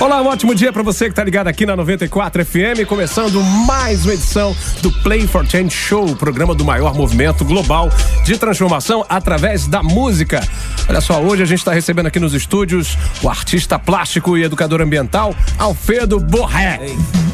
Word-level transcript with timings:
Olá, 0.00 0.20
um 0.20 0.26
ótimo 0.26 0.52
dia 0.52 0.72
para 0.72 0.82
você 0.82 1.08
que 1.08 1.14
tá 1.14 1.22
ligado 1.22 1.46
aqui 1.46 1.64
na 1.64 1.76
94 1.76 2.44
FM, 2.44 2.86
começando 2.88 3.40
mais 3.66 4.04
uma 4.04 4.14
edição 4.14 4.56
do 4.80 4.90
Play 5.02 5.28
for 5.28 5.46
Change 5.46 5.70
Show, 5.70 6.16
programa 6.16 6.54
do 6.56 6.64
maior 6.64 6.92
movimento 6.94 7.44
global 7.44 7.88
de 8.24 8.36
transformação 8.36 9.04
através 9.08 9.68
da 9.68 9.80
música. 9.80 10.40
Olha 10.88 11.00
só, 11.00 11.22
hoje 11.22 11.42
a 11.42 11.46
gente 11.46 11.58
está 11.58 11.72
recebendo 11.72 12.06
aqui 12.06 12.18
nos 12.18 12.34
estúdios 12.34 12.98
o 13.22 13.28
artista 13.28 13.78
plástico 13.78 14.36
e 14.36 14.42
educador 14.42 14.80
ambiental 14.80 15.34
Alfredo 15.56 16.18
Borré. 16.18 16.80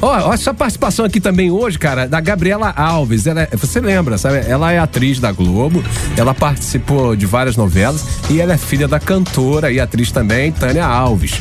Olha, 0.02 0.26
olha 0.26 0.34
essa 0.34 0.52
participação 0.52 1.06
aqui 1.06 1.20
também 1.20 1.50
hoje, 1.50 1.78
cara, 1.78 2.06
da 2.06 2.20
Gabriela 2.20 2.72
Alves. 2.76 3.26
Ela 3.26 3.42
é, 3.42 3.56
você 3.56 3.80
lembra, 3.80 4.18
sabe? 4.18 4.44
Ela 4.46 4.72
é 4.72 4.78
atriz 4.78 5.18
da 5.18 5.32
Globo, 5.32 5.82
ela 6.16 6.34
participou 6.34 7.16
de 7.16 7.24
várias 7.24 7.56
novelas 7.56 8.04
e 8.28 8.40
ela 8.40 8.52
é 8.52 8.58
filha 8.58 8.86
da 8.86 9.00
cantora 9.00 9.72
e 9.72 9.80
atriz 9.80 10.12
também, 10.12 10.52
Tânia 10.52 10.84
Alves. 10.84 11.40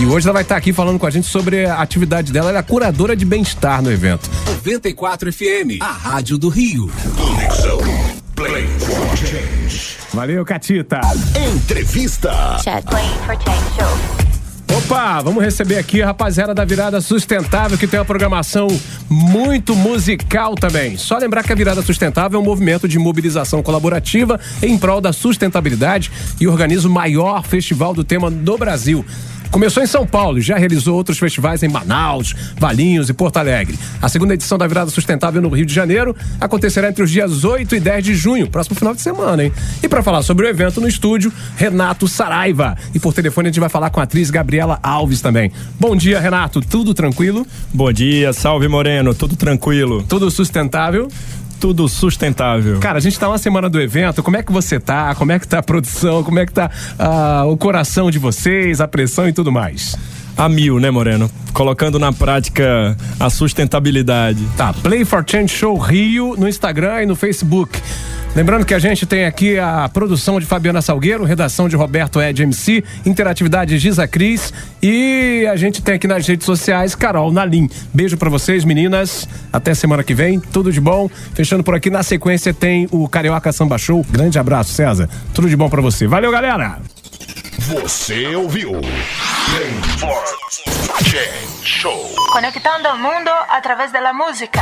E 0.00 0.06
hoje 0.06 0.26
ela 0.26 0.32
vai 0.32 0.42
estar 0.42 0.56
aqui 0.56 0.72
falando 0.72 0.98
com 0.98 1.06
a 1.06 1.10
gente 1.10 1.26
sobre 1.26 1.66
a 1.66 1.74
atividade 1.74 2.32
dela. 2.32 2.48
Ela 2.48 2.60
é 2.60 2.62
curadora 2.62 3.14
de 3.14 3.26
bem-estar 3.26 3.82
no 3.82 3.92
evento. 3.92 4.30
94 4.46 5.30
FM, 5.30 5.78
a 5.78 5.92
Rádio 5.92 6.38
do 6.38 6.48
Rio. 6.48 6.90
Conexão 7.18 7.78
Play 8.34 8.66
for 8.78 9.16
Change. 9.18 9.98
Valeu, 10.14 10.42
Catita. 10.42 11.02
Entrevista. 11.54 12.32
Chat. 12.64 12.82
Play 12.86 13.04
for 13.26 13.36
Change 13.42 13.76
Show. 13.76 14.20
Opa, 14.78 15.20
vamos 15.20 15.44
receber 15.44 15.76
aqui 15.76 16.00
a 16.00 16.06
rapaziada 16.06 16.54
da 16.54 16.64
Virada 16.64 17.00
Sustentável, 17.02 17.76
que 17.76 17.86
tem 17.86 18.00
uma 18.00 18.06
programação 18.06 18.68
muito 19.08 19.76
musical 19.76 20.54
também. 20.54 20.96
Só 20.96 21.18
lembrar 21.18 21.42
que 21.42 21.52
a 21.52 21.56
Virada 21.56 21.82
Sustentável 21.82 22.38
é 22.38 22.42
um 22.42 22.46
movimento 22.46 22.88
de 22.88 22.98
mobilização 22.98 23.62
colaborativa 23.62 24.40
em 24.62 24.78
prol 24.78 25.00
da 25.00 25.12
sustentabilidade 25.12 26.10
e 26.40 26.46
organiza 26.46 26.88
o 26.88 26.90
maior 26.90 27.44
festival 27.44 27.92
do 27.92 28.02
tema 28.02 28.30
do 28.30 28.56
Brasil. 28.56 29.04
Começou 29.50 29.82
em 29.82 29.86
São 29.86 30.06
Paulo, 30.06 30.40
já 30.40 30.56
realizou 30.56 30.94
outros 30.94 31.18
festivais 31.18 31.62
em 31.64 31.68
Manaus, 31.68 32.34
Valinhos 32.56 33.08
e 33.08 33.12
Porto 33.12 33.38
Alegre. 33.38 33.76
A 34.00 34.08
segunda 34.08 34.34
edição 34.34 34.56
da 34.56 34.66
Virada 34.66 34.90
Sustentável 34.92 35.42
no 35.42 35.48
Rio 35.48 35.66
de 35.66 35.74
Janeiro 35.74 36.14
acontecerá 36.40 36.88
entre 36.88 37.02
os 37.02 37.10
dias 37.10 37.42
8 37.42 37.74
e 37.74 37.80
10 37.80 38.04
de 38.04 38.14
junho, 38.14 38.48
próximo 38.48 38.76
final 38.76 38.94
de 38.94 39.02
semana, 39.02 39.44
hein? 39.44 39.52
E 39.82 39.88
para 39.88 40.04
falar 40.04 40.22
sobre 40.22 40.46
o 40.46 40.48
evento 40.48 40.80
no 40.80 40.86
estúdio, 40.86 41.32
Renato 41.56 42.06
Saraiva. 42.06 42.76
E 42.94 43.00
por 43.00 43.12
telefone 43.12 43.48
a 43.48 43.50
gente 43.50 43.58
vai 43.58 43.68
falar 43.68 43.90
com 43.90 43.98
a 43.98 44.04
atriz 44.04 44.30
Gabriela 44.30 44.78
Alves 44.82 45.20
também. 45.20 45.50
Bom 45.80 45.96
dia, 45.96 46.20
Renato. 46.20 46.60
Tudo 46.60 46.94
tranquilo? 46.94 47.44
Bom 47.74 47.92
dia, 47.92 48.32
salve 48.32 48.68
Moreno. 48.68 49.12
Tudo 49.14 49.34
tranquilo? 49.34 50.04
Tudo 50.08 50.30
sustentável? 50.30 51.08
Tudo 51.60 51.86
sustentável. 51.88 52.80
Cara, 52.80 52.96
a 52.96 53.00
gente 53.00 53.18
tá 53.18 53.28
uma 53.28 53.38
semana 53.38 53.68
do 53.68 53.78
evento, 53.80 54.22
como 54.22 54.36
é 54.36 54.42
que 54.42 54.50
você 54.50 54.80
tá? 54.80 55.14
Como 55.14 55.30
é 55.30 55.38
que 55.38 55.46
tá 55.46 55.58
a 55.58 55.62
produção? 55.62 56.24
Como 56.24 56.38
é 56.38 56.46
que 56.46 56.52
tá 56.52 56.70
uh, 56.98 57.46
o 57.46 57.56
coração 57.56 58.10
de 58.10 58.18
vocês, 58.18 58.80
a 58.80 58.88
pressão 58.88 59.28
e 59.28 59.32
tudo 59.32 59.52
mais? 59.52 59.94
A 60.36 60.48
mil, 60.48 60.78
né, 60.78 60.90
Moreno? 60.90 61.30
Colocando 61.52 61.98
na 61.98 62.12
prática 62.12 62.96
a 63.18 63.30
sustentabilidade. 63.30 64.44
Tá, 64.56 64.72
Play 64.72 65.04
for 65.04 65.24
Change 65.26 65.48
Show 65.48 65.76
Rio 65.76 66.34
no 66.36 66.48
Instagram 66.48 67.02
e 67.02 67.06
no 67.06 67.16
Facebook. 67.16 67.80
Lembrando 68.34 68.64
que 68.64 68.74
a 68.74 68.78
gente 68.78 69.06
tem 69.06 69.24
aqui 69.24 69.58
a 69.58 69.88
produção 69.88 70.38
de 70.38 70.46
Fabiana 70.46 70.80
Salgueiro, 70.80 71.24
redação 71.24 71.68
de 71.68 71.74
Roberto 71.74 72.22
Ed 72.22 72.40
MC, 72.40 72.84
interatividade 73.04 73.70
de 73.70 73.78
Giza 73.78 74.06
Cris 74.06 74.54
e 74.80 75.46
a 75.50 75.56
gente 75.56 75.82
tem 75.82 75.94
aqui 75.94 76.06
nas 76.06 76.26
redes 76.26 76.46
sociais 76.46 76.94
Carol 76.94 77.32
Nalim. 77.32 77.68
Beijo 77.92 78.16
para 78.16 78.30
vocês, 78.30 78.64
meninas. 78.64 79.28
Até 79.52 79.74
semana 79.74 80.04
que 80.04 80.14
vem. 80.14 80.38
Tudo 80.38 80.72
de 80.72 80.80
bom. 80.80 81.10
Fechando 81.34 81.64
por 81.64 81.74
aqui 81.74 81.90
na 81.90 82.04
sequência 82.04 82.54
tem 82.54 82.86
o 82.92 83.08
Carioca 83.08 83.50
Samba 83.50 83.76
Show. 83.76 84.06
Grande 84.08 84.38
abraço, 84.38 84.72
César. 84.74 85.08
Tudo 85.34 85.48
de 85.48 85.56
bom 85.56 85.68
para 85.68 85.82
você. 85.82 86.06
Valeu, 86.06 86.30
galera. 86.30 86.78
Você 87.68 88.34
ouviu? 88.34 88.72
Change 91.04 91.62
Show. 91.62 92.10
Conectando 92.32 92.88
o 92.88 92.96
mundo 92.96 93.28
através 93.50 93.92
da 93.92 94.14
música. 94.14 94.58